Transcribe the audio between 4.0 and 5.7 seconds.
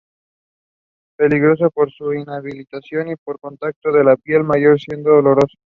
la piel, mayor siendo oloroso.